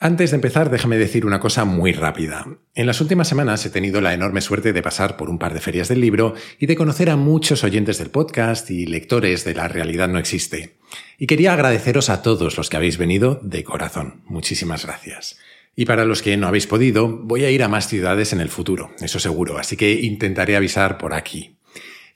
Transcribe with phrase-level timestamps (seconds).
[0.00, 2.46] Antes de empezar, déjame decir una cosa muy rápida.
[2.76, 5.60] En las últimas semanas he tenido la enorme suerte de pasar por un par de
[5.60, 9.66] ferias del libro y de conocer a muchos oyentes del podcast y lectores de La
[9.66, 10.76] realidad no existe.
[11.18, 14.22] Y quería agradeceros a todos los que habéis venido de corazón.
[14.26, 15.36] Muchísimas gracias.
[15.74, 18.50] Y para los que no habéis podido, voy a ir a más ciudades en el
[18.50, 21.57] futuro, eso seguro, así que intentaré avisar por aquí.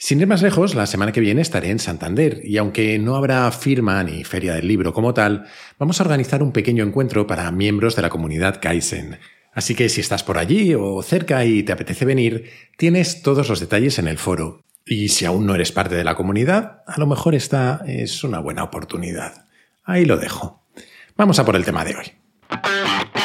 [0.04, 3.48] Sin ir más lejos, la semana que viene estaré en Santander y aunque no habrá
[3.52, 5.46] firma ni feria del libro como tal,
[5.78, 9.20] vamos a organizar un pequeño encuentro para miembros de la comunidad Kaizen.
[9.52, 13.60] Así que si estás por allí o cerca y te apetece venir, tienes todos los
[13.60, 14.64] detalles en el foro.
[14.84, 18.40] Y si aún no eres parte de la comunidad, a lo mejor esta es una
[18.40, 19.46] buena oportunidad.
[19.84, 20.64] Ahí lo dejo.
[21.16, 23.21] Vamos a por el tema de hoy.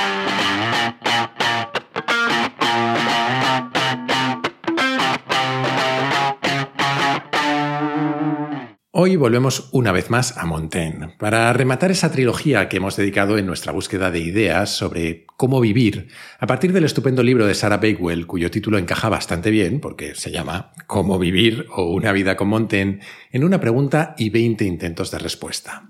[9.00, 13.46] Hoy volvemos una vez más a Montaigne para rematar esa trilogía que hemos dedicado en
[13.46, 16.08] nuestra búsqueda de ideas sobre cómo vivir
[16.40, 20.32] a partir del estupendo libro de Sarah Bakewell cuyo título encaja bastante bien porque se
[20.32, 25.20] llama Cómo vivir o una vida con Montaigne en una pregunta y 20 intentos de
[25.20, 25.88] respuesta.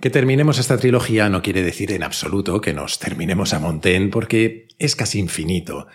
[0.00, 4.66] Que terminemos esta trilogía no quiere decir en absoluto que nos terminemos a Montaigne porque
[4.80, 5.86] es casi infinito.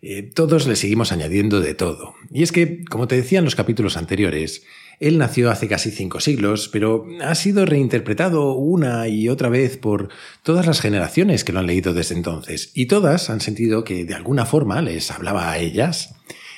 [0.00, 2.14] Eh, todos le seguimos añadiendo de todo.
[2.30, 4.64] Y es que, como te decía en los capítulos anteriores,
[5.00, 10.08] él nació hace casi cinco siglos, pero ha sido reinterpretado una y otra vez por
[10.42, 14.14] todas las generaciones que lo han leído desde entonces, y todas han sentido que de
[14.14, 16.14] alguna forma les hablaba a ellas.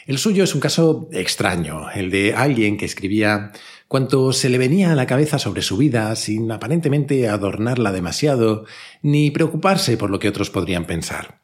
[0.06, 3.52] El suyo es un caso extraño, el de alguien que escribía
[3.86, 8.64] cuanto se le venía a la cabeza sobre su vida sin aparentemente adornarla demasiado,
[9.02, 11.41] ni preocuparse por lo que otros podrían pensar.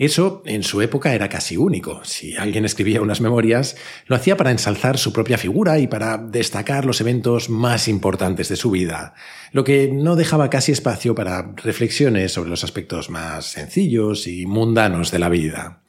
[0.00, 2.02] Eso en su época era casi único.
[2.04, 3.76] Si alguien escribía unas memorias,
[4.06, 8.56] lo hacía para ensalzar su propia figura y para destacar los eventos más importantes de
[8.56, 9.12] su vida,
[9.52, 15.10] lo que no dejaba casi espacio para reflexiones sobre los aspectos más sencillos y mundanos
[15.10, 15.82] de la vida.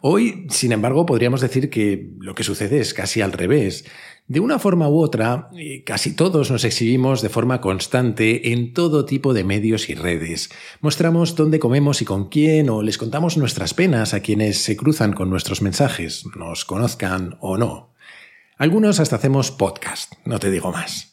[0.00, 3.84] Hoy, sin embargo, podríamos decir que lo que sucede es casi al revés.
[4.30, 5.50] De una forma u otra,
[5.84, 10.50] casi todos nos exhibimos de forma constante en todo tipo de medios y redes.
[10.80, 15.14] Mostramos dónde comemos y con quién, o les contamos nuestras penas a quienes se cruzan
[15.14, 17.92] con nuestros mensajes, nos conozcan o no.
[18.56, 21.09] Algunos hasta hacemos podcast, no te digo más.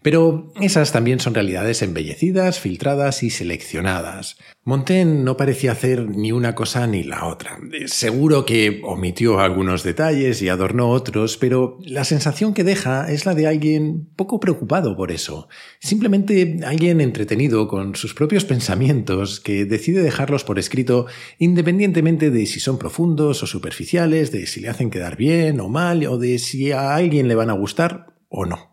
[0.00, 4.36] Pero esas también son realidades embellecidas, filtradas y seleccionadas.
[4.62, 7.58] Montaigne no parecía hacer ni una cosa ni la otra.
[7.86, 13.34] Seguro que omitió algunos detalles y adornó otros, pero la sensación que deja es la
[13.34, 15.48] de alguien poco preocupado por eso.
[15.80, 21.06] Simplemente alguien entretenido con sus propios pensamientos que decide dejarlos por escrito
[21.38, 26.06] independientemente de si son profundos o superficiales, de si le hacen quedar bien o mal,
[26.06, 28.67] o de si a alguien le van a gustar o no.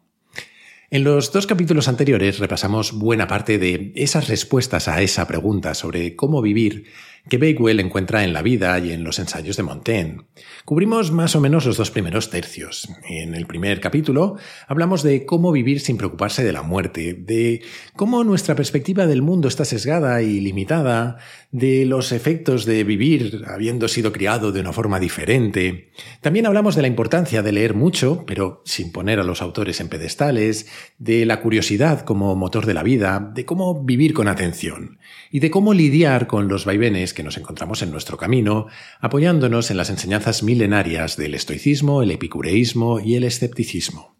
[0.91, 6.15] En los dos capítulos anteriores repasamos buena parte de esas respuestas a esa pregunta sobre
[6.15, 6.85] cómo vivir
[7.29, 10.21] que Bakewell encuentra en la vida y en los ensayos de Montaigne.
[10.63, 12.87] Cubrimos más o menos los dos primeros tercios.
[13.09, 14.37] En el primer capítulo
[14.67, 17.63] hablamos de cómo vivir sin preocuparse de la muerte, de
[17.95, 21.17] cómo nuestra perspectiva del mundo está sesgada y limitada,
[21.51, 25.89] de los efectos de vivir habiendo sido criado de una forma diferente.
[26.21, 29.89] También hablamos de la importancia de leer mucho, pero sin poner a los autores en
[29.89, 34.99] pedestales, de la curiosidad como motor de la vida, de cómo vivir con atención
[35.31, 38.67] y de cómo lidiar con los vaivenes que nos encontramos en nuestro camino,
[38.99, 44.15] apoyándonos en las enseñanzas milenarias del estoicismo, el epicureísmo y el escepticismo.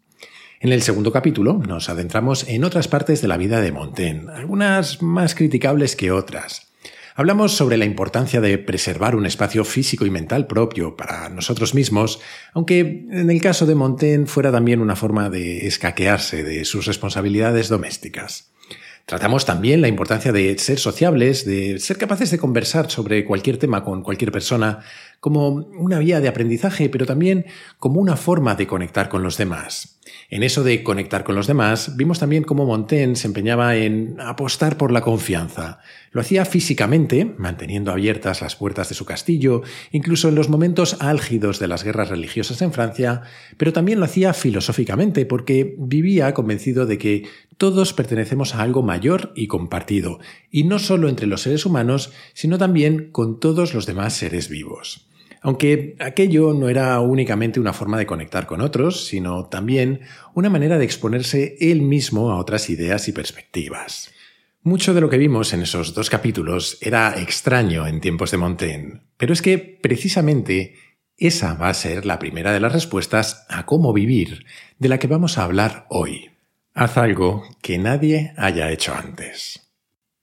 [0.58, 5.02] En el segundo capítulo nos adentramos en otras partes de la vida de Montaigne, algunas
[5.02, 6.65] más criticables que otras.
[7.18, 12.20] Hablamos sobre la importancia de preservar un espacio físico y mental propio para nosotros mismos,
[12.52, 17.70] aunque en el caso de Montaigne fuera también una forma de escaquearse de sus responsabilidades
[17.70, 18.52] domésticas.
[19.06, 23.84] Tratamos también la importancia de ser sociables, de ser capaces de conversar sobre cualquier tema
[23.84, 24.80] con cualquier persona,
[25.20, 27.46] como una vía de aprendizaje, pero también
[27.78, 30.00] como una forma de conectar con los demás.
[30.28, 34.76] En eso de conectar con los demás, vimos también cómo Montaigne se empeñaba en apostar
[34.76, 35.78] por la confianza.
[36.10, 39.62] Lo hacía físicamente, manteniendo abiertas las puertas de su castillo,
[39.92, 43.22] incluso en los momentos álgidos de las guerras religiosas en Francia,
[43.56, 49.32] pero también lo hacía filosóficamente, porque vivía convencido de que todos pertenecemos a algo mayor
[49.34, 50.18] y compartido,
[50.50, 55.08] y no solo entre los seres humanos, sino también con todos los demás seres vivos.
[55.42, 60.00] Aunque aquello no era únicamente una forma de conectar con otros, sino también
[60.34, 64.10] una manera de exponerse él mismo a otras ideas y perspectivas.
[64.62, 69.02] Mucho de lo que vimos en esos dos capítulos era extraño en tiempos de Montaigne,
[69.16, 70.74] pero es que precisamente
[71.16, 74.44] esa va a ser la primera de las respuestas a cómo vivir
[74.78, 76.35] de la que vamos a hablar hoy.
[76.78, 79.72] Haz algo que nadie haya hecho antes.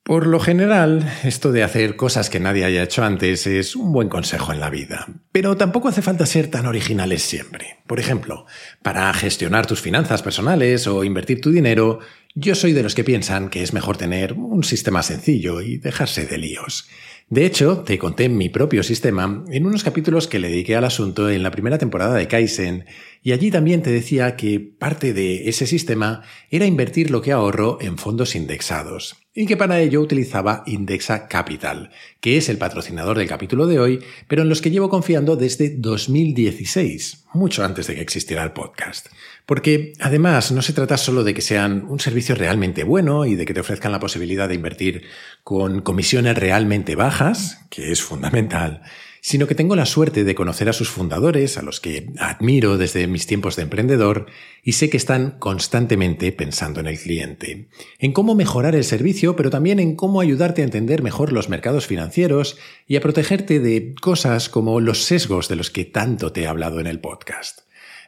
[0.04, 4.08] Por lo general, esto de hacer cosas que nadie haya hecho antes es un buen
[4.08, 7.78] consejo en la vida, pero tampoco hace falta ser tan originales siempre.
[7.88, 8.46] Por ejemplo,
[8.84, 12.02] para gestionar tus finanzas personales o invertir tu dinero,
[12.36, 16.28] yo soy de los que piensan que es mejor tener un sistema sencillo y dejarse
[16.28, 16.88] de líos.
[17.30, 21.30] De hecho, te conté mi propio sistema en unos capítulos que le dediqué al asunto
[21.30, 22.86] en la primera temporada de Kaizen,
[23.24, 27.78] y allí también te decía que parte de ese sistema era invertir lo que ahorro
[27.82, 31.90] en fondos indexados, y que para ello utilizaba Indexa Capital,
[32.20, 35.76] que es el patrocinador del capítulo de hoy, pero en los que llevo confiando desde
[35.78, 39.08] 2016, mucho antes de que existiera el podcast.
[39.46, 43.46] Porque además no se trata solo de que sean un servicio realmente bueno y de
[43.46, 45.04] que te ofrezcan la posibilidad de invertir
[45.44, 48.82] con comisiones realmente bajas, que es fundamental,
[49.26, 53.08] sino que tengo la suerte de conocer a sus fundadores, a los que admiro desde
[53.08, 54.28] mis tiempos de emprendedor,
[54.64, 57.70] y sé que están constantemente pensando en el cliente,
[58.00, 61.88] en cómo mejorar el servicio, pero también en cómo ayudarte a entender mejor los mercados
[61.88, 66.48] financieros y a protegerte de cosas como los sesgos de los que tanto te he
[66.48, 67.63] hablado en el podcast.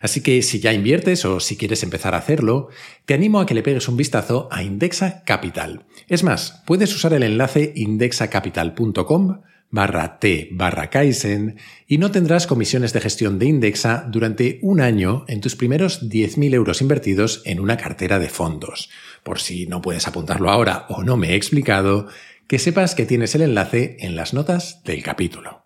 [0.06, 2.70] Así que si ya inviertes o si quieres empezar a hacerlo,
[3.06, 5.88] te animo a que le pegues un vistazo a Indexa Capital.
[6.08, 9.42] Es más, puedes usar el enlace indexacapital.com
[9.72, 11.58] barra T barra Kaizen
[11.88, 16.54] y no tendrás comisiones de gestión de Indexa durante un año en tus primeros 10.000
[16.54, 18.92] euros invertidos en una cartera de fondos.
[19.24, 22.10] Por si no puedes apuntarlo ahora o no me he explicado,
[22.48, 25.65] que sepas que tienes el enlace en las notas del capítulo.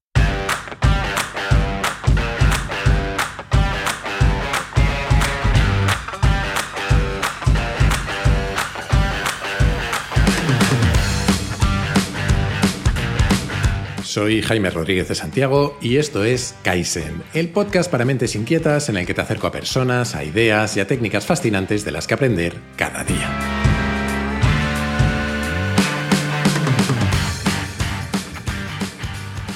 [14.20, 18.98] Soy Jaime Rodríguez de Santiago y esto es Kaizen, el podcast para mentes inquietas en
[18.98, 22.16] el que te acerco a personas, a ideas y a técnicas fascinantes de las que
[22.16, 23.30] aprender cada día.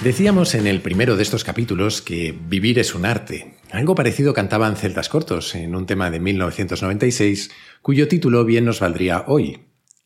[0.02, 3.56] Decíamos en el primero de estos capítulos que vivir es un arte.
[3.70, 7.52] Algo parecido cantaban Celtas Cortos en un tema de 1996
[7.82, 9.60] cuyo título bien nos valdría hoy,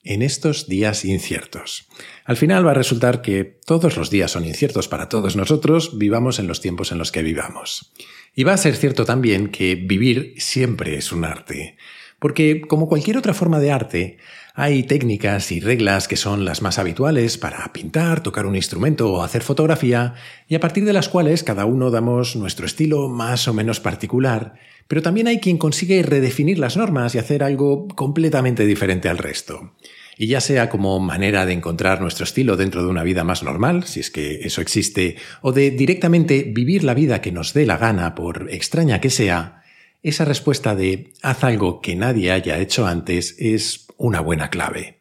[0.07, 1.87] en estos días inciertos.
[2.25, 6.39] Al final va a resultar que todos los días son inciertos para todos nosotros, vivamos
[6.39, 7.93] en los tiempos en los que vivamos.
[8.33, 11.77] Y va a ser cierto también que vivir siempre es un arte.
[12.19, 14.17] Porque, como cualquier otra forma de arte,
[14.55, 19.21] hay técnicas y reglas que son las más habituales para pintar, tocar un instrumento o
[19.21, 20.15] hacer fotografía,
[20.47, 24.55] y a partir de las cuales cada uno damos nuestro estilo más o menos particular,
[24.87, 29.73] pero también hay quien consigue redefinir las normas y hacer algo completamente diferente al resto.
[30.17, 33.83] Y ya sea como manera de encontrar nuestro estilo dentro de una vida más normal,
[33.83, 37.77] si es que eso existe, o de directamente vivir la vida que nos dé la
[37.77, 39.63] gana, por extraña que sea,
[40.03, 44.96] esa respuesta de haz algo que nadie haya hecho antes es una buena clave.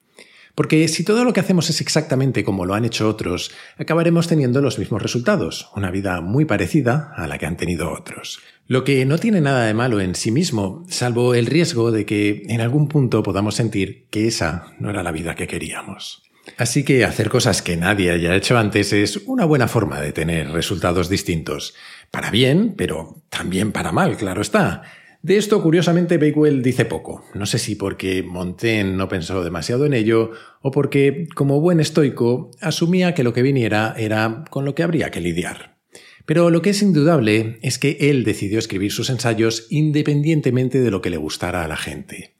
[0.56, 4.62] Porque si todo lo que hacemos es exactamente como lo han hecho otros, acabaremos teniendo
[4.62, 8.40] los mismos resultados, una vida muy parecida a la que han tenido otros.
[8.66, 12.44] Lo que no tiene nada de malo en sí mismo, salvo el riesgo de que
[12.48, 16.22] en algún punto podamos sentir que esa no era la vida que queríamos.
[16.56, 20.50] Así que hacer cosas que nadie haya hecho antes es una buena forma de tener
[20.52, 21.74] resultados distintos.
[22.10, 24.84] Para bien, pero también para mal, claro está.
[25.26, 27.24] De esto, curiosamente, Bakewell dice poco.
[27.34, 30.30] No sé si porque Montaigne no pensó demasiado en ello
[30.62, 35.10] o porque, como buen estoico, asumía que lo que viniera era con lo que habría
[35.10, 35.78] que lidiar.
[36.26, 41.02] Pero lo que es indudable es que él decidió escribir sus ensayos independientemente de lo
[41.02, 42.36] que le gustara a la gente.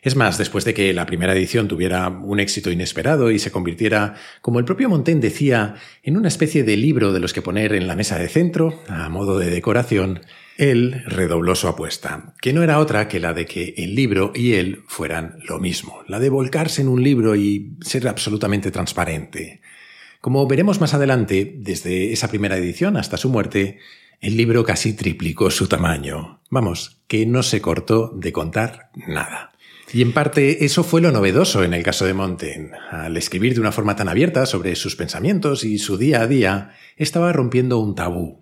[0.00, 4.14] Es más, después de que la primera edición tuviera un éxito inesperado y se convirtiera,
[4.40, 7.86] como el propio Montaigne decía, en una especie de libro de los que poner en
[7.86, 10.20] la mesa de centro, a modo de decoración,
[10.60, 14.52] él redobló su apuesta, que no era otra que la de que el libro y
[14.52, 19.62] él fueran lo mismo, la de volcarse en un libro y ser absolutamente transparente.
[20.20, 23.78] Como veremos más adelante, desde esa primera edición hasta su muerte,
[24.20, 26.42] el libro casi triplicó su tamaño.
[26.50, 29.52] Vamos, que no se cortó de contar nada.
[29.94, 32.72] Y en parte eso fue lo novedoso en el caso de Montaigne.
[32.90, 36.72] Al escribir de una forma tan abierta sobre sus pensamientos y su día a día,
[36.98, 38.39] estaba rompiendo un tabú,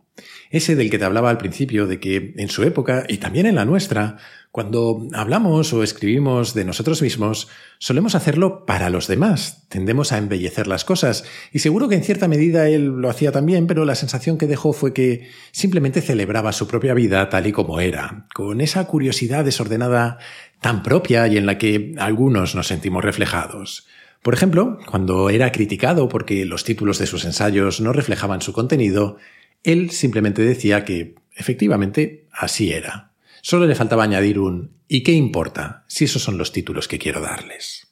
[0.50, 3.56] ese del que te hablaba al principio, de que en su época y también en
[3.56, 4.16] la nuestra,
[4.50, 10.66] cuando hablamos o escribimos de nosotros mismos, solemos hacerlo para los demás, tendemos a embellecer
[10.66, 14.38] las cosas, y seguro que en cierta medida él lo hacía también, pero la sensación
[14.38, 18.86] que dejó fue que simplemente celebraba su propia vida tal y como era, con esa
[18.86, 20.18] curiosidad desordenada
[20.60, 23.86] tan propia y en la que algunos nos sentimos reflejados.
[24.22, 29.16] Por ejemplo, cuando era criticado porque los títulos de sus ensayos no reflejaban su contenido,
[29.62, 33.12] él simplemente decía que, efectivamente, así era.
[33.42, 37.20] Solo le faltaba añadir un ¿y qué importa si esos son los títulos que quiero
[37.20, 37.88] darles?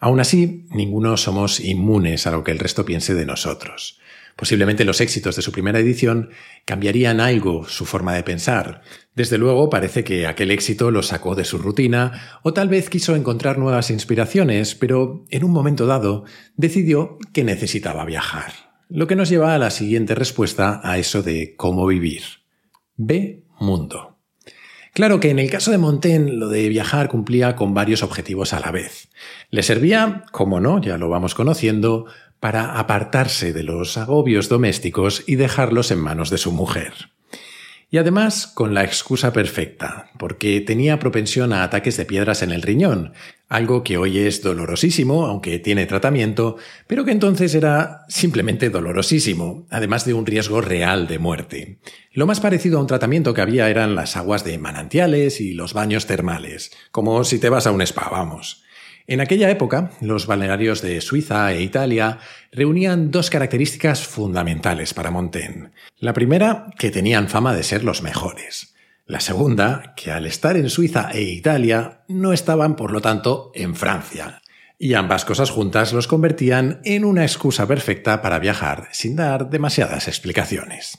[0.00, 3.98] Aún así, ninguno somos inmunes a lo que el resto piense de nosotros.
[4.36, 6.30] Posiblemente los éxitos de su primera edición
[6.64, 8.82] cambiarían algo su forma de pensar.
[9.16, 13.16] Desde luego parece que aquel éxito lo sacó de su rutina o tal vez quiso
[13.16, 18.67] encontrar nuevas inspiraciones, pero en un momento dado decidió que necesitaba viajar.
[18.90, 22.22] Lo que nos lleva a la siguiente respuesta a eso de cómo vivir.
[22.96, 24.16] Ve mundo.
[24.94, 28.60] Claro que en el caso de Montaigne lo de viajar cumplía con varios objetivos a
[28.60, 29.10] la vez.
[29.50, 32.06] Le servía, como no, ya lo vamos conociendo,
[32.40, 36.94] para apartarse de los agobios domésticos y dejarlos en manos de su mujer.
[37.90, 42.62] Y además con la excusa perfecta, porque tenía propensión a ataques de piedras en el
[42.62, 43.12] riñón,
[43.48, 50.04] algo que hoy es dolorosísimo, aunque tiene tratamiento, pero que entonces era simplemente dolorosísimo, además
[50.04, 51.78] de un riesgo real de muerte.
[52.12, 55.72] Lo más parecido a un tratamiento que había eran las aguas de manantiales y los
[55.72, 58.64] baños termales, como si te vas a un spa, vamos.
[59.06, 62.18] En aquella época, los balnearios de Suiza e Italia
[62.52, 65.70] reunían dos características fundamentales para Montaigne.
[65.98, 68.74] La primera, que tenían fama de ser los mejores.
[69.08, 73.74] La segunda, que al estar en Suiza e Italia no estaban, por lo tanto, en
[73.74, 74.42] Francia.
[74.78, 80.08] Y ambas cosas juntas los convertían en una excusa perfecta para viajar sin dar demasiadas
[80.08, 80.98] explicaciones.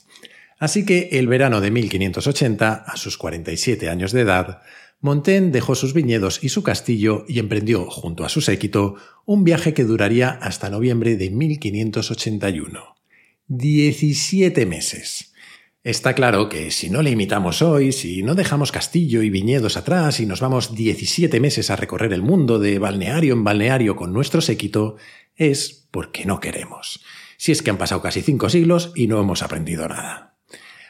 [0.58, 4.62] Así que el verano de 1580, a sus 47 años de edad,
[4.98, 9.72] Montaigne dejó sus viñedos y su castillo y emprendió, junto a su séquito, un viaje
[9.72, 12.96] que duraría hasta noviembre de 1581.
[13.46, 15.29] Diecisiete meses.
[15.82, 20.20] Está claro que si no le imitamos hoy, si no dejamos castillo y viñedos atrás
[20.20, 24.42] y nos vamos 17 meses a recorrer el mundo de balneario en balneario con nuestro
[24.42, 24.96] séquito,
[25.36, 27.02] es porque no queremos.
[27.38, 30.36] Si es que han pasado casi cinco siglos y no hemos aprendido nada.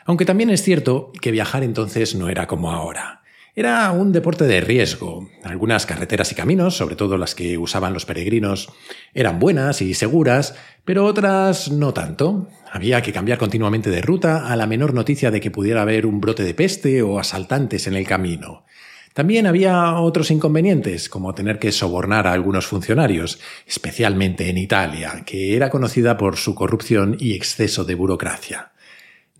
[0.06, 3.19] Aunque también es cierto que viajar entonces no era como ahora.
[3.60, 5.28] Era un deporte de riesgo.
[5.44, 8.70] Algunas carreteras y caminos, sobre todo las que usaban los peregrinos,
[9.12, 10.54] eran buenas y seguras,
[10.86, 12.48] pero otras no tanto.
[12.72, 16.22] Había que cambiar continuamente de ruta a la menor noticia de que pudiera haber un
[16.22, 18.64] brote de peste o asaltantes en el camino.
[19.12, 25.54] También había otros inconvenientes, como tener que sobornar a algunos funcionarios, especialmente en Italia, que
[25.54, 28.72] era conocida por su corrupción y exceso de burocracia.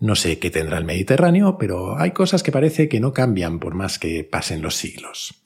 [0.01, 3.75] No sé qué tendrá el Mediterráneo, pero hay cosas que parece que no cambian por
[3.75, 5.43] más que pasen los siglos.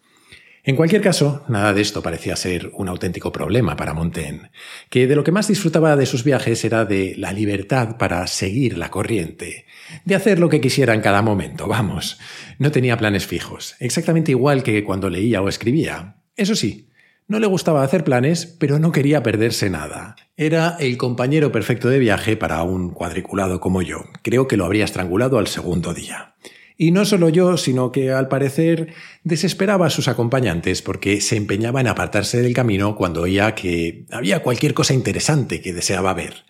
[0.64, 4.52] En cualquier caso, nada de esto parecía ser un auténtico problema para Montaigne,
[4.90, 8.78] que de lo que más disfrutaba de sus viajes era de la libertad para seguir
[8.78, 9.66] la corriente,
[10.06, 12.18] de hacer lo que quisiera en cada momento, vamos.
[12.58, 16.16] No tenía planes fijos, exactamente igual que cuando leía o escribía.
[16.38, 16.88] Eso sí,
[17.28, 20.16] no le gustaba hacer planes, pero no quería perderse nada.
[20.38, 24.06] Era el compañero perfecto de viaje para un cuadriculado como yo.
[24.22, 26.36] Creo que lo habría estrangulado al segundo día.
[26.78, 31.82] Y no solo yo, sino que al parecer desesperaba a sus acompañantes porque se empeñaba
[31.82, 36.44] en apartarse del camino cuando oía que había cualquier cosa interesante que deseaba ver.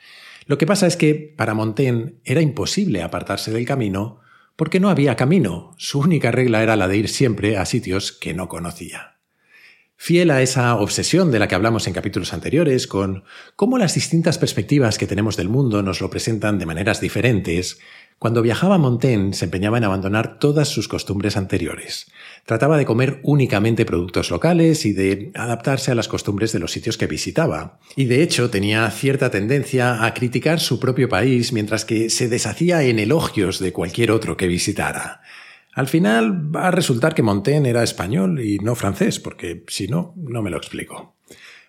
[0.48, 4.20] Lo que pasa es que para Montaigne era imposible apartarse del camino
[4.56, 5.74] porque no había camino.
[5.78, 9.15] Su única regla era la de ir siempre a sitios que no conocía.
[9.98, 13.24] Fiel a esa obsesión de la que hablamos en capítulos anteriores, con
[13.56, 17.80] cómo las distintas perspectivas que tenemos del mundo nos lo presentan de maneras diferentes,
[18.18, 22.08] cuando viajaba a Montaigne se empeñaba en abandonar todas sus costumbres anteriores.
[22.46, 26.98] Trataba de comer únicamente productos locales y de adaptarse a las costumbres de los sitios
[26.98, 27.80] que visitaba.
[27.96, 32.84] Y de hecho tenía cierta tendencia a criticar su propio país mientras que se deshacía
[32.84, 35.22] en elogios de cualquier otro que visitara.
[35.76, 40.14] Al final va a resultar que Montaigne era español y no francés, porque si no,
[40.16, 41.16] no me lo explico.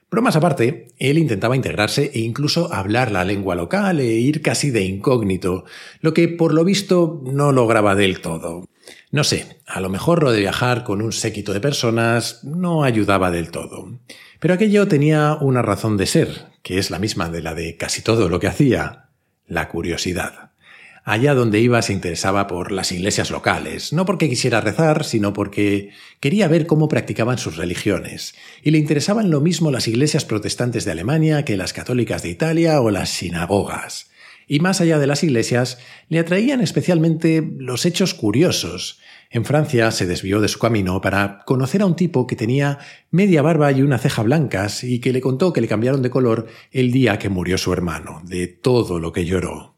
[0.08, 4.84] Bromas aparte, él intentaba integrarse e incluso hablar la lengua local e ir casi de
[4.84, 5.64] incógnito,
[6.00, 8.68] lo que por lo visto no lograba del todo.
[9.10, 13.32] No sé, a lo mejor lo de viajar con un séquito de personas no ayudaba
[13.32, 13.98] del todo.
[14.38, 18.02] Pero aquello tenía una razón de ser, que es la misma de la de casi
[18.02, 19.08] todo lo que hacía,
[19.48, 20.45] la curiosidad.
[21.08, 25.90] Allá donde iba se interesaba por las iglesias locales, no porque quisiera rezar, sino porque
[26.18, 30.90] quería ver cómo practicaban sus religiones, y le interesaban lo mismo las iglesias protestantes de
[30.90, 34.10] Alemania que las católicas de Italia o las sinagogas.
[34.48, 38.98] Y más allá de las iglesias, le atraían especialmente los hechos curiosos.
[39.30, 42.80] En Francia se desvió de su camino para conocer a un tipo que tenía
[43.12, 46.48] media barba y una ceja blancas y que le contó que le cambiaron de color
[46.72, 49.75] el día que murió su hermano, de todo lo que lloró.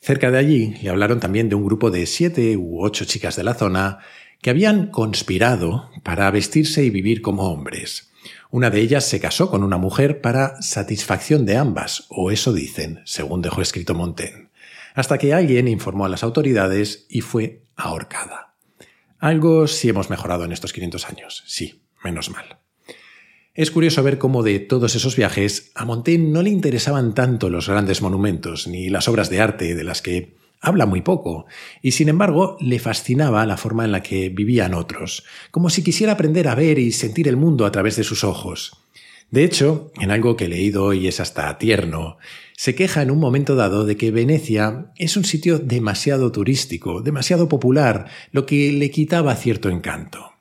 [0.00, 3.44] Cerca de allí le hablaron también de un grupo de siete u ocho chicas de
[3.44, 3.98] la zona
[4.40, 8.12] que habían conspirado para vestirse y vivir como hombres.
[8.50, 13.00] Una de ellas se casó con una mujer para satisfacción de ambas, o eso dicen,
[13.04, 14.48] según dejó escrito Montaigne,
[14.94, 18.54] hasta que alguien informó a las autoridades y fue ahorcada.
[19.18, 22.58] Algo sí hemos mejorado en estos 500 años, sí, menos mal.
[23.58, 27.68] Es curioso ver cómo de todos esos viajes a Montaigne no le interesaban tanto los
[27.68, 31.46] grandes monumentos ni las obras de arte de las que habla muy poco,
[31.82, 36.12] y sin embargo le fascinaba la forma en la que vivían otros, como si quisiera
[36.12, 38.76] aprender a ver y sentir el mundo a través de sus ojos.
[39.32, 42.18] De hecho, en algo que he leído hoy es hasta tierno,
[42.56, 47.48] se queja en un momento dado de que Venecia es un sitio demasiado turístico, demasiado
[47.48, 50.37] popular, lo que le quitaba cierto encanto.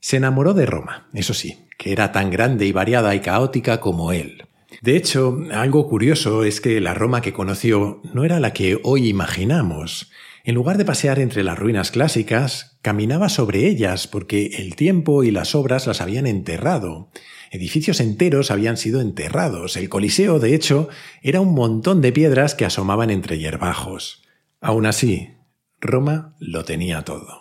[0.00, 4.12] Se enamoró de Roma, eso sí, que era tan grande y variada y caótica como
[4.12, 4.44] él.
[4.82, 9.08] De hecho, algo curioso es que la Roma que conoció no era la que hoy
[9.08, 10.10] imaginamos.
[10.44, 15.30] En lugar de pasear entre las ruinas clásicas, caminaba sobre ellas porque el tiempo y
[15.30, 17.10] las obras las habían enterrado.
[17.50, 19.76] Edificios enteros habían sido enterrados.
[19.76, 20.88] El Coliseo, de hecho,
[21.22, 24.22] era un montón de piedras que asomaban entre hierbajos.
[24.60, 25.34] Aún así,
[25.80, 27.37] Roma lo tenía todo.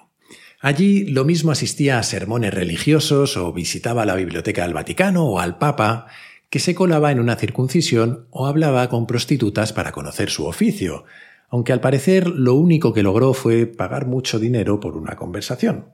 [0.67, 5.57] Allí lo mismo asistía a sermones religiosos o visitaba la biblioteca del Vaticano o al
[5.57, 6.07] Papa,
[6.49, 11.05] que se colaba en una circuncisión o hablaba con prostitutas para conocer su oficio,
[11.47, 15.93] aunque al parecer lo único que logró fue pagar mucho dinero por una conversación.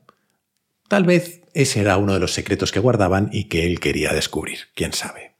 [0.88, 4.58] Tal vez ese era uno de los secretos que guardaban y que él quería descubrir,
[4.74, 5.34] quién sabe.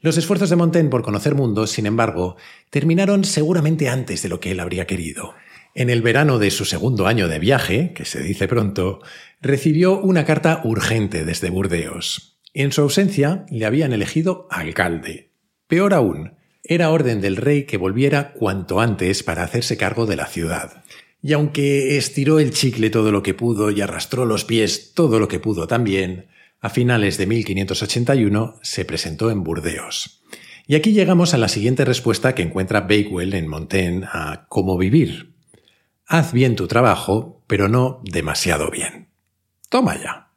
[0.00, 2.36] Los esfuerzos de Montaigne por conocer mundos, sin embargo,
[2.70, 5.34] terminaron seguramente antes de lo que él habría querido.
[5.78, 9.02] En el verano de su segundo año de viaje, que se dice pronto,
[9.42, 12.40] recibió una carta urgente desde Burdeos.
[12.54, 15.32] En su ausencia le habían elegido alcalde.
[15.66, 16.32] Peor aún,
[16.64, 20.82] era orden del rey que volviera cuanto antes para hacerse cargo de la ciudad.
[21.20, 25.28] Y aunque estiró el chicle todo lo que pudo y arrastró los pies todo lo
[25.28, 26.28] que pudo también,
[26.58, 30.22] a finales de 1581 se presentó en Burdeos.
[30.66, 35.35] Y aquí llegamos a la siguiente respuesta que encuentra Bakewell en Montaigne a cómo vivir,
[36.08, 39.08] Haz bien tu trabajo, pero no demasiado bien.
[39.68, 40.28] Toma ya.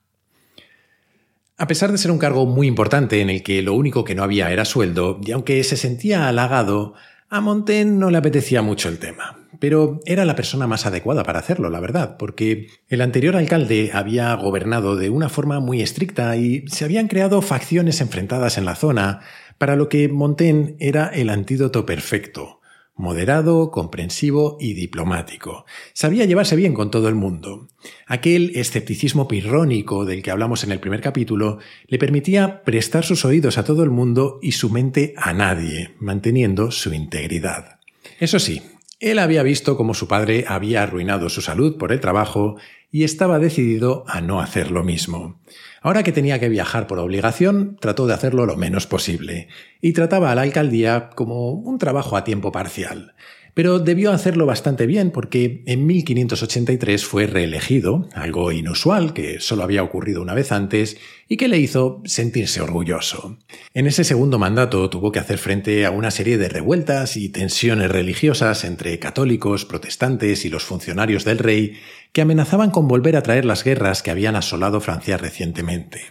[1.57, 4.23] A pesar de ser un cargo muy importante en el que lo único que no
[4.23, 6.95] había era sueldo, y aunque se sentía halagado,
[7.29, 9.47] a Montaigne no le apetecía mucho el tema.
[9.59, 14.33] Pero era la persona más adecuada para hacerlo, la verdad, porque el anterior alcalde había
[14.33, 19.19] gobernado de una forma muy estricta y se habían creado facciones enfrentadas en la zona,
[19.59, 22.58] para lo que Montaigne era el antídoto perfecto
[22.99, 25.65] moderado, comprensivo y diplomático.
[25.93, 27.69] Sabía llevarse bien con todo el mundo.
[28.05, 33.57] Aquel escepticismo pirrónico del que hablamos en el primer capítulo le permitía prestar sus oídos
[33.57, 37.79] a todo el mundo y su mente a nadie, manteniendo su integridad.
[38.19, 38.61] Eso sí,
[38.99, 42.57] él había visto cómo su padre había arruinado su salud por el trabajo
[42.91, 45.39] y estaba decidido a no hacer lo mismo.
[45.81, 49.47] Ahora que tenía que viajar por obligación, trató de hacerlo lo menos posible,
[49.81, 53.13] y trataba a la alcaldía como un trabajo a tiempo parcial.
[53.53, 59.83] Pero debió hacerlo bastante bien porque en 1583 fue reelegido, algo inusual que solo había
[59.83, 63.37] ocurrido una vez antes y que le hizo sentirse orgulloso.
[63.73, 67.91] En ese segundo mandato tuvo que hacer frente a una serie de revueltas y tensiones
[67.91, 71.73] religiosas entre católicos, protestantes y los funcionarios del rey
[72.13, 76.01] que amenazaban con volver a traer las guerras que habían asolado Francia recientemente.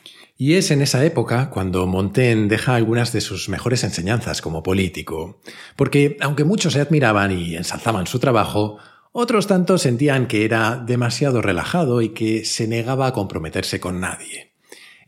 [0.40, 5.40] Y es en esa época cuando Montaigne deja algunas de sus mejores enseñanzas como político,
[5.74, 8.78] porque aunque muchos se admiraban y ensalzaban su trabajo,
[9.10, 14.52] otros tantos sentían que era demasiado relajado y que se negaba a comprometerse con nadie.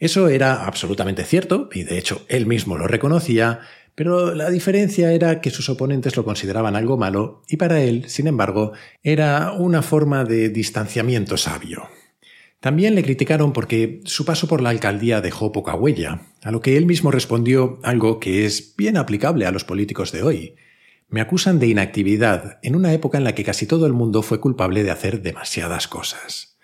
[0.01, 3.61] Eso era absolutamente cierto, y de hecho él mismo lo reconocía,
[3.95, 8.27] pero la diferencia era que sus oponentes lo consideraban algo malo y para él, sin
[8.27, 8.73] embargo,
[9.05, 11.89] era una forma de distanciamiento sabio.
[12.61, 16.77] También le criticaron porque su paso por la alcaldía dejó poca huella, a lo que
[16.77, 20.55] él mismo respondió algo que es bien aplicable a los políticos de hoy.
[21.09, 24.41] Me acusan de inactividad en una época en la que casi todo el mundo fue
[24.41, 26.59] culpable de hacer demasiadas cosas.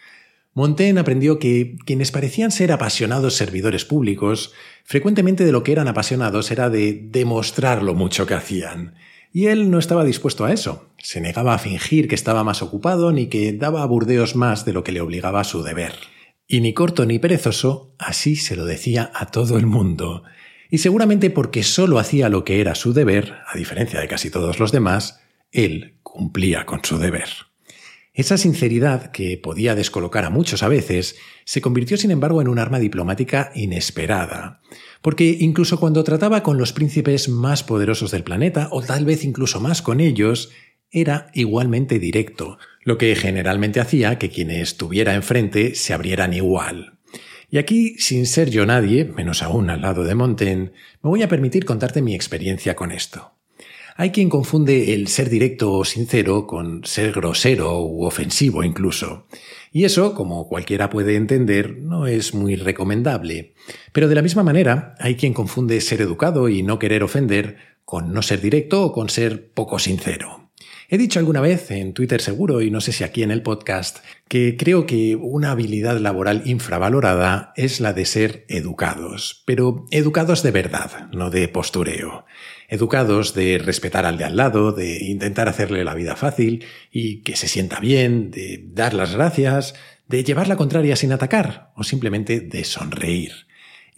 [0.52, 4.52] Montaigne aprendió que quienes parecían ser apasionados servidores públicos,
[4.84, 8.94] frecuentemente de lo que eran apasionados era de demostrar lo mucho que hacían,
[9.36, 10.88] y él no estaba dispuesto a eso.
[10.96, 14.72] Se negaba a fingir que estaba más ocupado ni que daba a Burdeos más de
[14.72, 15.92] lo que le obligaba a su deber.
[16.46, 20.22] Y ni corto ni perezoso, así se lo decía a todo el mundo.
[20.70, 24.58] Y seguramente porque solo hacía lo que era su deber, a diferencia de casi todos
[24.58, 25.20] los demás,
[25.52, 27.28] él cumplía con su deber.
[28.16, 32.58] Esa sinceridad, que podía descolocar a muchos a veces, se convirtió sin embargo en un
[32.58, 34.62] arma diplomática inesperada,
[35.02, 39.60] porque incluso cuando trataba con los príncipes más poderosos del planeta, o tal vez incluso
[39.60, 40.50] más con ellos,
[40.90, 46.98] era igualmente directo, lo que generalmente hacía que quienes tuviera enfrente se abrieran igual.
[47.50, 51.28] Y aquí, sin ser yo nadie, menos aún al lado de Montaigne, me voy a
[51.28, 53.35] permitir contarte mi experiencia con esto.
[53.98, 59.26] Hay quien confunde el ser directo o sincero con ser grosero u ofensivo incluso.
[59.72, 63.54] Y eso, como cualquiera puede entender, no es muy recomendable.
[63.92, 67.56] Pero de la misma manera, hay quien confunde ser educado y no querer ofender
[67.86, 70.50] con no ser directo o con ser poco sincero.
[70.88, 73.98] He dicho alguna vez en Twitter seguro y no sé si aquí en el podcast
[74.28, 80.52] que creo que una habilidad laboral infravalorada es la de ser educados, pero educados de
[80.52, 82.24] verdad, no de postureo.
[82.68, 87.36] Educados de respetar al de al lado, de intentar hacerle la vida fácil y que
[87.36, 89.74] se sienta bien, de dar las gracias,
[90.08, 93.46] de llevar la contraria sin atacar o simplemente de sonreír.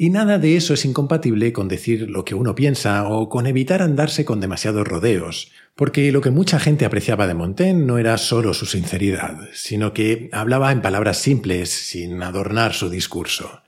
[0.01, 3.83] Y nada de eso es incompatible con decir lo que uno piensa o con evitar
[3.83, 8.55] andarse con demasiados rodeos, porque lo que mucha gente apreciaba de Montaigne no era solo
[8.55, 13.63] su sinceridad, sino que hablaba en palabras simples, sin adornar su discurso.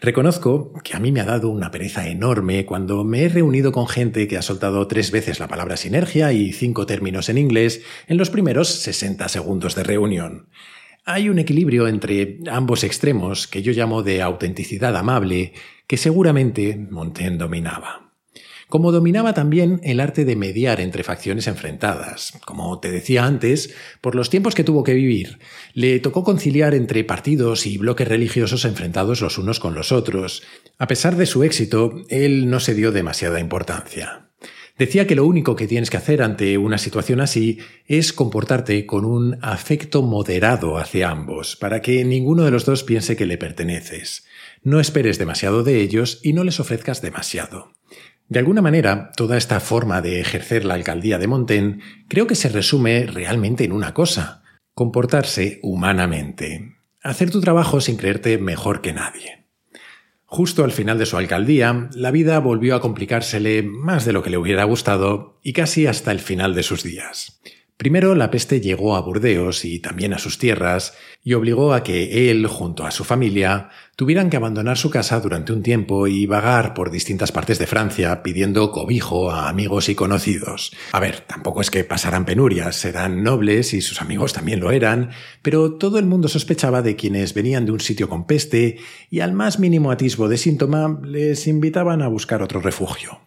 [0.00, 3.86] Reconozco que a mí me ha dado una pereza enorme cuando me he reunido con
[3.86, 8.16] gente que ha soltado tres veces la palabra sinergia y cinco términos en inglés en
[8.16, 10.48] los primeros 60 segundos de reunión.
[11.04, 15.52] Hay un equilibrio entre ambos extremos que yo llamo de autenticidad amable
[15.86, 18.09] que seguramente Montaigne dominaba
[18.70, 22.32] como dominaba también el arte de mediar entre facciones enfrentadas.
[22.46, 25.38] Como te decía antes, por los tiempos que tuvo que vivir,
[25.74, 30.42] le tocó conciliar entre partidos y bloques religiosos enfrentados los unos con los otros.
[30.78, 34.30] A pesar de su éxito, él no se dio demasiada importancia.
[34.80, 39.04] Decía que lo único que tienes que hacer ante una situación así es comportarte con
[39.04, 44.24] un afecto moderado hacia ambos, para que ninguno de los dos piense que le perteneces.
[44.62, 47.74] No esperes demasiado de ellos y no les ofrezcas demasiado.
[48.30, 52.48] De alguna manera, toda esta forma de ejercer la alcaldía de Montaigne creo que se
[52.48, 59.46] resume realmente en una cosa, comportarse humanamente, hacer tu trabajo sin creerte mejor que nadie.
[60.26, 64.30] Justo al final de su alcaldía, la vida volvió a complicársele más de lo que
[64.30, 67.40] le hubiera gustado y casi hasta el final de sus días.
[67.80, 70.92] Primero la peste llegó a Burdeos y también a sus tierras
[71.24, 75.54] y obligó a que él, junto a su familia, tuvieran que abandonar su casa durante
[75.54, 80.72] un tiempo y vagar por distintas partes de Francia pidiendo cobijo a amigos y conocidos.
[80.92, 85.12] A ver, tampoco es que pasaran penurias, eran nobles y sus amigos también lo eran,
[85.40, 88.76] pero todo el mundo sospechaba de quienes venían de un sitio con peste
[89.08, 93.22] y al más mínimo atisbo de síntoma les invitaban a buscar otro refugio.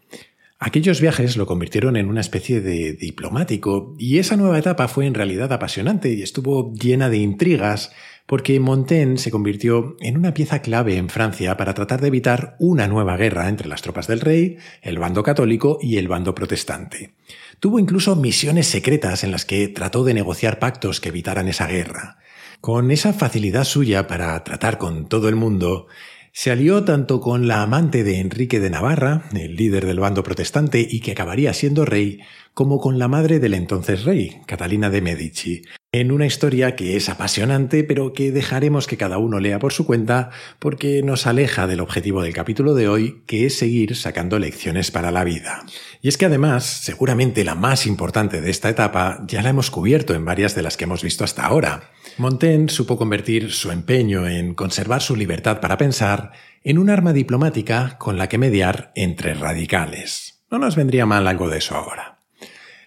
[0.66, 5.14] Aquellos viajes lo convirtieron en una especie de diplomático y esa nueva etapa fue en
[5.14, 7.92] realidad apasionante y estuvo llena de intrigas
[8.28, 12.88] porque Montaigne se convirtió en una pieza clave en Francia para tratar de evitar una
[12.88, 17.14] nueva guerra entre las tropas del rey, el bando católico y el bando protestante.
[17.60, 22.20] Tuvo incluso misiones secretas en las que trató de negociar pactos que evitaran esa guerra.
[22.62, 25.88] Con esa facilidad suya para tratar con todo el mundo,
[26.36, 30.86] se alió tanto con la amante de Enrique de Navarra, el líder del bando protestante
[30.90, 32.22] y que acabaría siendo rey,
[32.56, 37.08] como con la madre del entonces rey, Catalina de Medici, en una historia que es
[37.08, 41.82] apasionante, pero que dejaremos que cada uno lea por su cuenta, porque nos aleja del
[41.82, 45.64] objetivo del capítulo de hoy, que es seguir sacando lecciones para la vida.
[46.02, 50.16] Y es que además, seguramente la más importante de esta etapa, ya la hemos cubierto
[50.16, 51.92] en varias de las que hemos visto hasta ahora.
[52.18, 56.32] Montaigne supo convertir su empeño en conservar su libertad para pensar
[56.64, 60.44] en un arma diplomática con la que mediar entre radicales.
[60.52, 62.20] No nos vendría mal algo de eso ahora.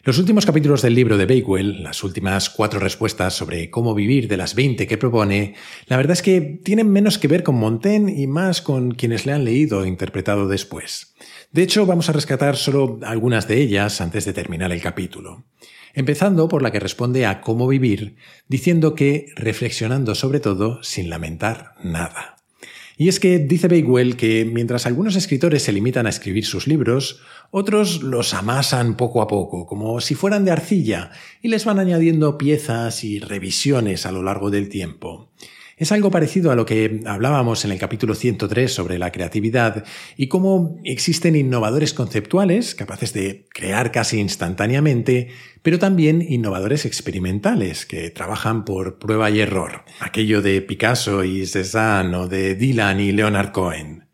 [0.04, 4.36] Los últimos capítulos del libro de Bakewell, las últimas cuatro respuestas sobre cómo vivir de
[4.36, 8.28] las 20 que propone, la verdad es que tienen menos que ver con Montaigne y
[8.28, 11.16] más con quienes le han leído e interpretado después.
[11.50, 15.44] De hecho, vamos a rescatar solo algunas de ellas antes de terminar el capítulo
[15.96, 18.14] empezando por la que responde a cómo vivir,
[18.46, 22.36] diciendo que reflexionando sobre todo sin lamentar nada.
[22.98, 27.20] Y es que dice Bakewell que mientras algunos escritores se limitan a escribir sus libros,
[27.50, 31.10] otros los amasan poco a poco, como si fueran de arcilla,
[31.42, 35.30] y les van añadiendo piezas y revisiones a lo largo del tiempo.
[35.78, 39.84] Es algo parecido a lo que hablábamos en el capítulo 103 sobre la creatividad
[40.16, 45.28] y cómo existen innovadores conceptuales capaces de crear casi instantáneamente,
[45.60, 49.84] pero también innovadores experimentales que trabajan por prueba y error.
[50.00, 54.05] Aquello de Picasso y Cézanne o de Dylan y Leonard Cohen.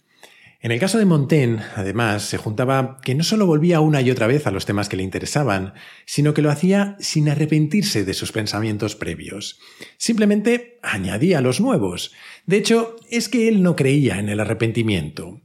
[0.65, 4.29] En el caso de Montaigne, además, se juntaba que no solo volvía una y otra
[4.29, 5.75] vez a los temas que le interesaban,
[6.07, 9.59] sino que lo hacía sin arrepentirse de sus pensamientos previos.
[9.97, 12.13] Simplemente añadía los nuevos.
[12.47, 15.41] De hecho, es que él no creía en el arrepentimiento.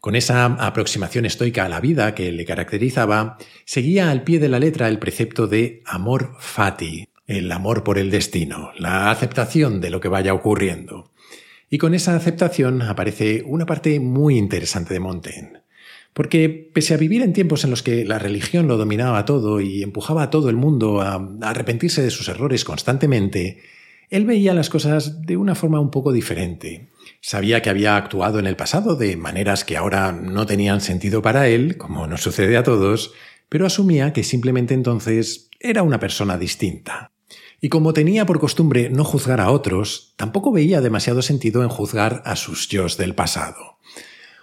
[0.00, 4.58] Con esa aproximación estoica a la vida que le caracterizaba, seguía al pie de la
[4.58, 10.00] letra el precepto de amor fati, el amor por el destino, la aceptación de lo
[10.00, 11.12] que vaya ocurriendo.
[11.72, 15.62] Y con esa aceptación aparece una parte muy interesante de Montaigne.
[16.12, 19.82] Porque pese a vivir en tiempos en los que la religión lo dominaba todo y
[19.82, 23.62] empujaba a todo el mundo a, arrepentirse de sus errores constantemente,
[24.10, 26.90] él veía las cosas de una forma un poco diferente.
[27.22, 31.48] Sabía que había actuado en el pasado de maneras que ahora no tenían sentido para
[31.48, 33.14] él, como nos sucede a todos,
[33.48, 37.12] pero asumía que simplemente entonces era una persona distinta.
[37.64, 42.20] Y como tenía por costumbre no juzgar a otros, tampoco veía demasiado sentido en juzgar
[42.24, 43.78] a sus yo del pasado.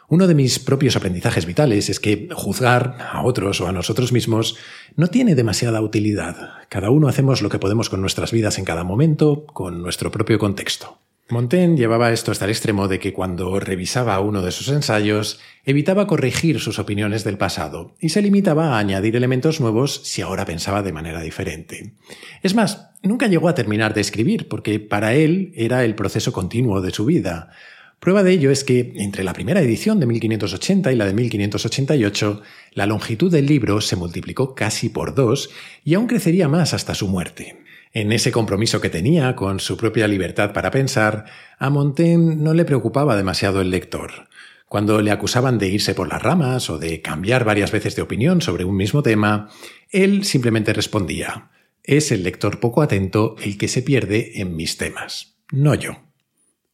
[0.07, 4.55] Uno de mis propios aprendizajes vitales es que juzgar a otros o a nosotros mismos
[4.95, 6.53] no tiene demasiada utilidad.
[6.69, 10.39] Cada uno hacemos lo que podemos con nuestras vidas en cada momento, con nuestro propio
[10.39, 10.97] contexto.
[11.31, 16.07] Montaigne llevaba esto hasta el extremo de que cuando revisaba uno de sus ensayos, evitaba
[16.07, 20.81] corregir sus opiniones del pasado y se limitaba a añadir elementos nuevos si ahora pensaba
[20.81, 21.93] de manera diferente.
[22.41, 26.81] Es más, nunca llegó a terminar de escribir porque para él era el proceso continuo
[26.81, 27.51] de su vida.
[27.99, 32.41] Prueba de ello es que entre la primera edición de 1580 y la de 1588,
[32.73, 35.51] la longitud del libro se multiplicó casi por dos
[35.85, 37.68] y aún crecería más hasta su muerte.
[37.91, 41.25] En ese compromiso que tenía con su propia libertad para pensar,
[41.57, 44.29] a Montaigne no le preocupaba demasiado el lector.
[44.67, 48.41] Cuando le acusaban de irse por las ramas o de cambiar varias veces de opinión
[48.41, 49.49] sobre un mismo tema,
[49.89, 51.49] él simplemente respondía,
[51.83, 56.03] es el lector poco atento el que se pierde en mis temas, no yo.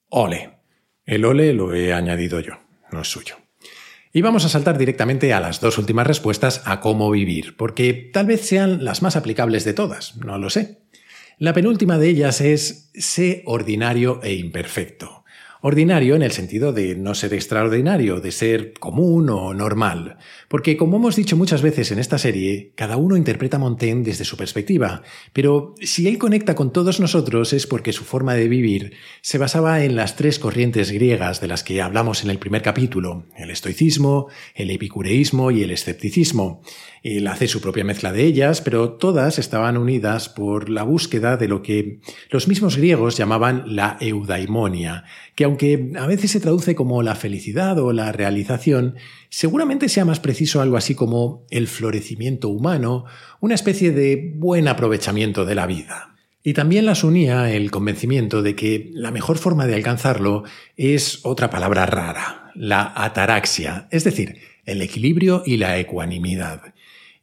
[0.09, 0.59] Ole.
[1.05, 2.55] El ole lo he añadido yo,
[2.91, 3.37] no es suyo.
[4.11, 8.25] Y vamos a saltar directamente a las dos últimas respuestas a cómo vivir, porque tal
[8.25, 10.79] vez sean las más aplicables de todas, no lo sé.
[11.37, 15.25] La penúltima de ellas es sé ordinario e imperfecto.
[15.59, 20.17] Ordinario en el sentido de no ser extraordinario, de ser común o normal.
[20.47, 24.23] Porque, como hemos dicho muchas veces en esta serie, cada uno interpreta a Montaigne desde
[24.23, 25.01] su perspectiva.
[25.33, 29.83] Pero si él conecta con todos nosotros es porque su forma de vivir se basaba
[29.83, 34.27] en las tres corrientes griegas de las que hablamos en el primer capítulo, el estoicismo,
[34.53, 36.61] el epicureísmo y el escepticismo.
[37.05, 41.47] Él hace su propia mezcla de ellas, pero todas estaban unidas por la búsqueda de
[41.47, 41.99] lo que
[42.31, 45.03] los mismos griegos llamaban la eudaimonia,
[45.35, 48.95] que aunque a veces se traduce como la felicidad o la realización,
[49.29, 53.05] seguramente sea más preciso algo así como el florecimiento humano,
[53.39, 56.14] una especie de buen aprovechamiento de la vida.
[56.47, 60.43] Y también las unía el convencimiento de que la mejor forma de alcanzarlo
[60.77, 66.61] es otra palabra rara, la ataraxia, es decir, el equilibrio y la ecuanimidad.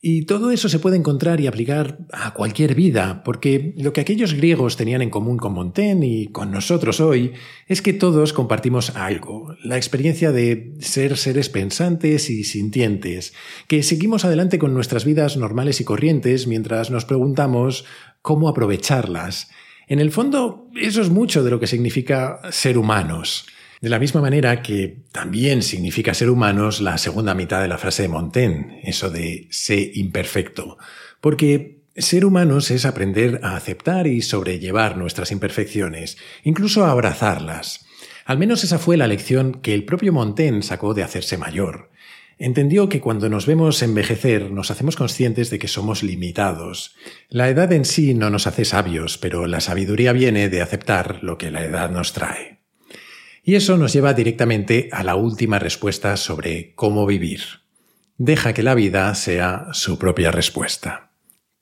[0.05, 4.35] Y todo eso se puede encontrar y aplicar a cualquier vida, porque lo que aquellos
[4.35, 7.35] griegos tenían en común con Montaigne y con nosotros hoy
[7.69, 13.33] es que todos compartimos algo, la experiencia de ser seres pensantes y sintientes,
[13.69, 17.85] que seguimos adelante con nuestras vidas normales y corrientes mientras nos preguntamos
[18.23, 19.51] cómo aprovecharlas.
[19.89, 23.47] En el fondo, eso es mucho de lo que significa ser humanos.
[23.81, 28.03] De la misma manera que también significa ser humanos la segunda mitad de la frase
[28.03, 30.79] de Montaigne, eso de sé imperfecto,
[31.21, 37.85] porque ser humanos es aprender a aceptar y sobrellevar nuestras imperfecciones, incluso a abrazarlas.
[38.25, 41.91] Al menos esa fue la lección que el propio Montaigne sacó de hacerse mayor.
[42.45, 46.97] Entendió que cuando nos vemos envejecer nos hacemos conscientes de que somos limitados.
[47.29, 51.39] La edad en sí no nos hace sabios, pero la sabiduría viene de aceptar lo
[51.39, 52.59] que la edad nos trae.
[53.45, 57.43] Y eso nos lleva directamente a la última respuesta sobre cómo vivir.
[58.17, 61.13] Deja que la vida sea su propia respuesta.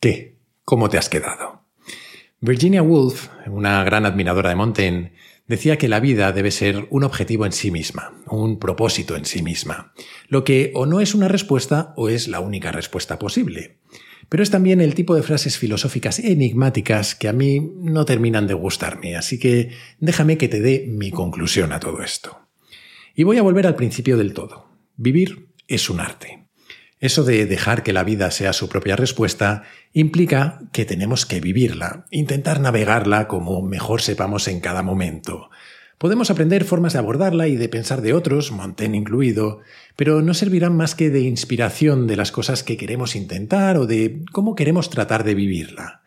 [0.00, 0.38] ¿Qué?
[0.64, 1.66] ¿Cómo te has quedado?
[2.40, 5.12] Virginia Woolf, una gran admiradora de Montaigne,
[5.50, 9.42] decía que la vida debe ser un objetivo en sí misma, un propósito en sí
[9.42, 9.92] misma,
[10.28, 13.80] lo que o no es una respuesta o es la única respuesta posible
[14.28, 18.54] pero es también el tipo de frases filosóficas enigmáticas que a mí no terminan de
[18.54, 22.38] gustarme, así que déjame que te dé mi conclusión a todo esto.
[23.16, 24.70] Y voy a volver al principio del todo.
[24.96, 26.46] Vivir es un arte.
[27.00, 32.06] Eso de dejar que la vida sea su propia respuesta implica que tenemos que vivirla,
[32.10, 35.50] intentar navegarla como mejor sepamos en cada momento,
[36.00, 39.60] Podemos aprender formas de abordarla y de pensar de otros, Montaigne incluido,
[39.96, 44.24] pero no servirán más que de inspiración de las cosas que queremos intentar o de
[44.32, 46.00] cómo queremos tratar de vivirla.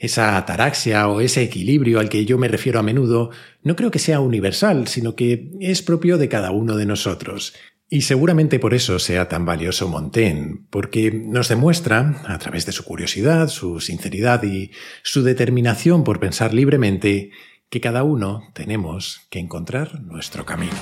[0.00, 3.30] Esa ataraxia o ese equilibrio al que yo me refiero a menudo
[3.62, 7.54] no creo que sea universal, sino que es propio de cada uno de nosotros.
[7.88, 12.84] Y seguramente por eso sea tan valioso Montaigne, porque nos demuestra, a través de su
[12.84, 14.72] curiosidad, su sinceridad y
[15.04, 17.30] su determinación por pensar libremente,
[17.70, 20.76] que cada uno tenemos que encontrar nuestro camino.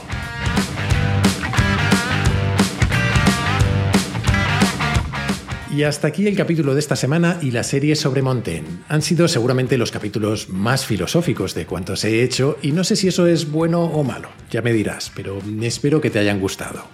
[5.74, 8.68] Y hasta aquí el capítulo de esta semana y la serie sobre Montaigne.
[8.88, 13.08] Han sido seguramente los capítulos más filosóficos de cuantos he hecho y no sé si
[13.08, 16.86] eso es bueno o malo, ya me dirás, pero espero que te hayan gustado.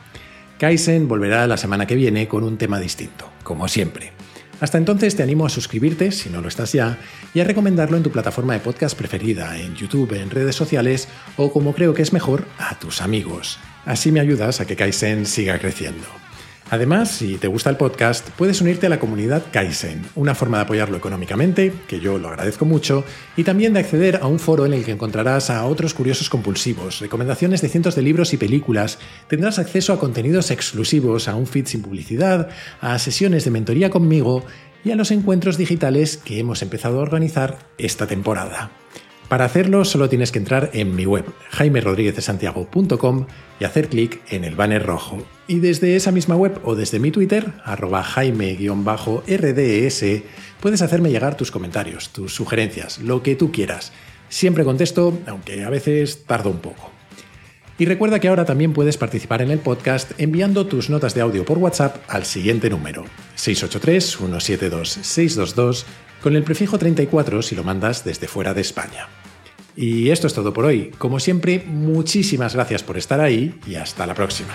[0.59, 4.13] Kaizen volverá la semana que viene con un tema distinto, como siempre.
[4.61, 6.99] Hasta entonces te animo a suscribirte, si no lo estás ya,
[7.35, 11.53] y a recomendarlo en tu plataforma de podcast preferida, en YouTube, en redes sociales o,
[11.53, 13.59] como creo que es mejor, a tus amigos.
[13.85, 16.07] Así me ayudas a que Kaizen siga creciendo.
[16.71, 20.63] Además, si te gusta el podcast, puedes unirte a la comunidad Kaizen, una forma de
[20.63, 23.05] apoyarlo económicamente, que yo lo agradezco mucho,
[23.37, 27.01] y también de acceder a un foro en el que encontrarás a otros curiosos compulsivos,
[27.01, 31.67] recomendaciones de cientos de libros y películas, tendrás acceso a contenidos exclusivos, a un feed
[31.67, 34.45] sin publicidad, a sesiones de mentoría conmigo
[34.85, 38.71] y a los encuentros digitales que hemos empezado a organizar esta temporada.
[39.31, 43.27] Para hacerlo solo tienes que entrar en mi web, jaimerodríguezdesantiago.com
[43.61, 45.25] y hacer clic en el banner rojo.
[45.47, 50.05] Y desde esa misma web o desde mi Twitter, arroba jaime-rds,
[50.59, 53.93] puedes hacerme llegar tus comentarios, tus sugerencias, lo que tú quieras.
[54.29, 56.91] Siempre contesto, aunque a veces tardo un poco.
[57.79, 61.45] Y recuerda que ahora también puedes participar en el podcast enviando tus notas de audio
[61.45, 63.05] por WhatsApp al siguiente número,
[63.37, 65.85] 683-172-622,
[66.21, 69.07] con el prefijo 34 si lo mandas desde fuera de España.
[69.77, 70.93] Y esto es todo por hoy.
[70.99, 74.55] Como siempre, muchísimas gracias por estar ahí y hasta la próxima.